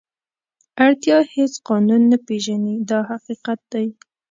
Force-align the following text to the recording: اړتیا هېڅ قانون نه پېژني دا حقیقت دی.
اړتیا 0.83 1.17
هېڅ 1.35 1.53
قانون 1.69 2.01
نه 2.11 2.17
پېژني 2.27 2.75
دا 2.89 2.99
حقیقت 3.11 3.59
دی. 3.71 3.87